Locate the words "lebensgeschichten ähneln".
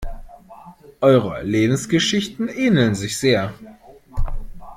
1.43-2.95